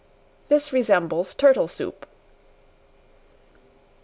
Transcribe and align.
This 0.49 0.73
resembles 0.73 1.35
turtle 1.35 1.67
soup. 1.67 2.07